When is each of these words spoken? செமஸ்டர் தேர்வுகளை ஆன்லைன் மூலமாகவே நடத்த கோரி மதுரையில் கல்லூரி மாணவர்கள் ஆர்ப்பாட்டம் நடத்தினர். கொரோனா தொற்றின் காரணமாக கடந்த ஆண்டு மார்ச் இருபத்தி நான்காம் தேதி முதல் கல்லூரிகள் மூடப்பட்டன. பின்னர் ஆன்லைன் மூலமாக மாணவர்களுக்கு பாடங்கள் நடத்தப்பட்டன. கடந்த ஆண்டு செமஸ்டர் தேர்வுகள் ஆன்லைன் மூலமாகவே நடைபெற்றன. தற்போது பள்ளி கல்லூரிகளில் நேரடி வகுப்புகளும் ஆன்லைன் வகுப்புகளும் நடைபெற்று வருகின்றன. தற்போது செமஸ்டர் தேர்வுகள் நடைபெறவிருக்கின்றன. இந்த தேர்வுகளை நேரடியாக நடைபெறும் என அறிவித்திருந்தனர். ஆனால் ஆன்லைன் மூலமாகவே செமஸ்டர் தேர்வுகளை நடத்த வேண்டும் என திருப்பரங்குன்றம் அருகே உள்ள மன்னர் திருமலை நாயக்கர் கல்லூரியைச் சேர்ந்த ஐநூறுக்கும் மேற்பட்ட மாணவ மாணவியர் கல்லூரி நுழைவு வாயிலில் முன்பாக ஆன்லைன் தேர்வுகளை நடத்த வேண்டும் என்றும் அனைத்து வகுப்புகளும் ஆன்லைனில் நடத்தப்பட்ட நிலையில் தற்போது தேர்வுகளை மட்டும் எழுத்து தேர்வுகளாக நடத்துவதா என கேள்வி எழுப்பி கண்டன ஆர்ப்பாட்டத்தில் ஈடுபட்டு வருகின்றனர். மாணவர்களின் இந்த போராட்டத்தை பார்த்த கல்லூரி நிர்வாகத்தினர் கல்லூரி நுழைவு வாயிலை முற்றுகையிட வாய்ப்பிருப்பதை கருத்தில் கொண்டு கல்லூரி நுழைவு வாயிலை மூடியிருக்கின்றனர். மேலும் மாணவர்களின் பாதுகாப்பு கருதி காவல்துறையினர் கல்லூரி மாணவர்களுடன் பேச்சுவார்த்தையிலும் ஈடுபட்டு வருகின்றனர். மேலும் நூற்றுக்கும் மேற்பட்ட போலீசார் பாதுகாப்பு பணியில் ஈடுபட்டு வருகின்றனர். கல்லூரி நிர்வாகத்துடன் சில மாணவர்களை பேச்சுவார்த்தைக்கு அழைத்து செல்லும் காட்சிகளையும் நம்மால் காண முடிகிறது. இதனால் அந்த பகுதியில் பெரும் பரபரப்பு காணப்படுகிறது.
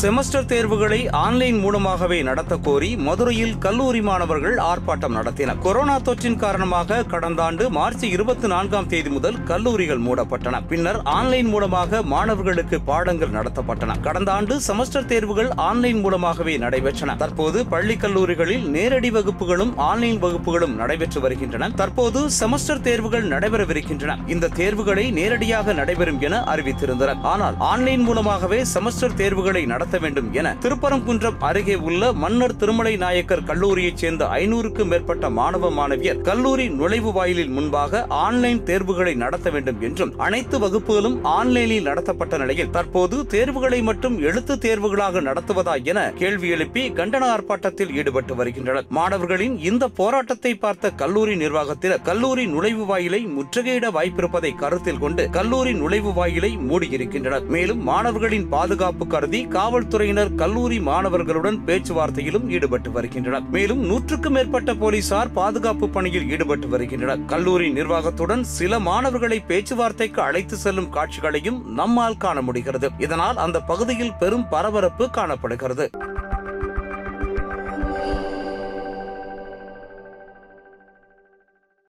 செமஸ்டர் 0.00 0.44
தேர்வுகளை 0.44 1.10
ஆன்லைன் 1.10 1.58
மூலமாகவே 1.58 2.22
நடத்த 2.22 2.56
கோரி 2.56 2.96
மதுரையில் 2.96 3.58
கல்லூரி 3.58 4.02
மாணவர்கள் 4.02 4.56
ஆர்ப்பாட்டம் 4.56 5.16
நடத்தினர். 5.16 5.58
கொரோனா 5.58 5.98
தொற்றின் 5.98 6.36
காரணமாக 6.36 7.02
கடந்த 7.02 7.42
ஆண்டு 7.42 7.70
மார்ச் 7.70 8.04
இருபத்தி 8.04 8.46
நான்காம் 8.46 8.86
தேதி 8.86 9.10
முதல் 9.10 9.42
கல்லூரிகள் 9.42 10.00
மூடப்பட்டன. 10.00 10.66
பின்னர் 10.68 11.02
ஆன்லைன் 11.02 11.46
மூலமாக 11.46 12.02
மாணவர்களுக்கு 12.02 12.80
பாடங்கள் 12.80 13.28
நடத்தப்பட்டன. 13.28 14.00
கடந்த 14.00 14.32
ஆண்டு 14.32 14.60
செமஸ்டர் 14.66 15.04
தேர்வுகள் 15.04 15.50
ஆன்லைன் 15.56 16.00
மூலமாகவே 16.00 16.58
நடைபெற்றன. 16.58 17.16
தற்போது 17.16 17.66
பள்ளி 17.66 17.96
கல்லூரிகளில் 17.96 18.68
நேரடி 18.68 19.10
வகுப்புகளும் 19.10 19.76
ஆன்லைன் 19.76 20.22
வகுப்புகளும் 20.22 20.74
நடைபெற்று 20.74 21.20
வருகின்றன. 21.20 21.70
தற்போது 21.70 22.30
செமஸ்டர் 22.40 22.80
தேர்வுகள் 22.80 23.28
நடைபெறவிருக்கின்றன. 23.28 24.28
இந்த 24.28 24.48
தேர்வுகளை 24.48 25.10
நேரடியாக 25.10 25.72
நடைபெறும் 25.72 26.20
என 26.20 26.44
அறிவித்திருந்தனர். 26.54 27.20
ஆனால் 27.22 27.54
ஆன்லைன் 27.58 28.00
மூலமாகவே 28.00 28.64
செமஸ்டர் 28.74 29.14
தேர்வுகளை 29.14 29.80
நடத்த 29.82 29.98
வேண்டும் 30.04 30.32
என 30.32 30.48
திருப்பரங்குன்றம் 30.60 31.38
அருகே 31.38 31.74
உள்ள 31.86 32.12
மன்னர் 32.12 32.54
திருமலை 32.56 32.92
நாயக்கர் 32.96 33.42
கல்லூரியைச் 33.42 34.00
சேர்ந்த 34.02 34.24
ஐநூறுக்கும் 34.26 34.90
மேற்பட்ட 34.92 35.30
மாணவ 35.30 35.70
மாணவியர் 35.70 36.20
கல்லூரி 36.20 36.66
நுழைவு 36.70 37.10
வாயிலில் 37.12 37.50
முன்பாக 37.50 38.02
ஆன்லைன் 38.08 38.60
தேர்வுகளை 38.62 39.14
நடத்த 39.14 39.50
வேண்டும் 39.50 39.80
என்றும் 39.80 40.12
அனைத்து 40.18 40.58
வகுப்புகளும் 40.58 41.16
ஆன்லைனில் 41.22 41.88
நடத்தப்பட்ட 41.88 42.38
நிலையில் 42.38 42.70
தற்போது 42.70 43.18
தேர்வுகளை 43.26 43.80
மட்டும் 43.82 44.18
எழுத்து 44.20 44.56
தேர்வுகளாக 44.66 45.22
நடத்துவதா 45.30 45.74
என 45.84 46.04
கேள்வி 46.12 46.48
எழுப்பி 46.48 46.84
கண்டன 47.00 47.26
ஆர்ப்பாட்டத்தில் 47.34 47.92
ஈடுபட்டு 47.96 48.34
வருகின்றனர். 48.34 48.86
மாணவர்களின் 48.98 49.56
இந்த 49.70 49.88
போராட்டத்தை 50.00 50.54
பார்த்த 50.54 50.92
கல்லூரி 51.02 51.34
நிர்வாகத்தினர் 51.34 52.06
கல்லூரி 52.10 52.46
நுழைவு 52.46 52.86
வாயிலை 52.92 53.22
முற்றுகையிட 53.38 53.88
வாய்ப்பிருப்பதை 53.98 54.54
கருத்தில் 54.54 55.02
கொண்டு 55.06 55.30
கல்லூரி 55.30 55.74
நுழைவு 55.82 56.12
வாயிலை 56.12 56.52
மூடியிருக்கின்றனர். 56.70 57.46
மேலும் 57.56 57.82
மாணவர்களின் 57.90 58.48
பாதுகாப்பு 58.48 59.06
கருதி 59.06 59.42
காவல்துறையினர் 59.72 60.34
கல்லூரி 60.34 60.78
மாணவர்களுடன் 60.78 61.56
பேச்சுவார்த்தையிலும் 61.66 62.48
ஈடுபட்டு 62.48 62.90
வருகின்றனர். 62.92 63.42
மேலும் 63.42 63.80
நூற்றுக்கும் 63.86 64.32
மேற்பட்ட 64.32 64.74
போலீசார் 64.74 65.32
பாதுகாப்பு 65.32 65.88
பணியில் 65.88 66.30
ஈடுபட்டு 66.30 66.68
வருகின்றனர். 66.68 67.24
கல்லூரி 67.24 67.72
நிர்வாகத்துடன் 67.72 68.44
சில 68.44 68.78
மாணவர்களை 68.78 69.40
பேச்சுவார்த்தைக்கு 69.40 70.22
அழைத்து 70.22 70.56
செல்லும் 70.56 70.90
காட்சிகளையும் 70.90 71.74
நம்மால் 71.74 72.16
காண 72.16 72.42
முடிகிறது. 72.42 72.90
இதனால் 72.98 73.36
அந்த 73.36 73.60
பகுதியில் 73.60 74.12
பெரும் 74.12 74.48
பரபரப்பு 74.48 75.10
காணப்படுகிறது. 75.10 75.90